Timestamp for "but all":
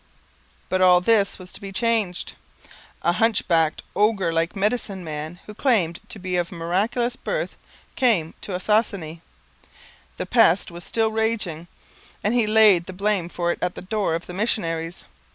0.67-0.99